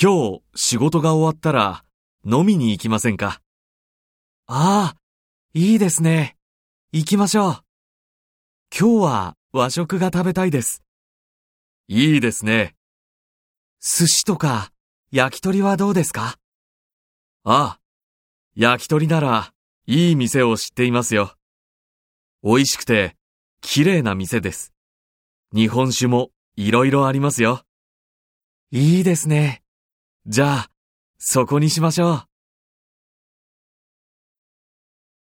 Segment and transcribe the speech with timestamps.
[0.00, 1.82] 今日仕事が終わったら
[2.24, 3.40] 飲みに行きませんか？
[4.46, 4.96] ああ、
[5.54, 6.36] いいですね。
[6.92, 7.52] 行きましょう。
[8.72, 10.84] 今日は和食が食べたいです。
[11.88, 12.76] いいですね。
[13.80, 14.70] 寿司とか
[15.10, 16.36] 焼き鳥はどうですか？
[17.42, 17.80] ああ、
[18.54, 19.52] 焼き鳥なら
[19.86, 21.34] いい店を知っていますよ。
[22.44, 23.16] 美味しくて
[23.62, 24.72] 綺麗な店です。
[25.52, 27.64] 日本酒もいろいろありますよ。
[28.70, 29.64] いいですね。
[30.30, 30.70] じゃあ、
[31.18, 32.22] そこにしましょう。